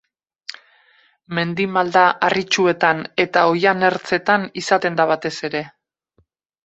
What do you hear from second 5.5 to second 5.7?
ere.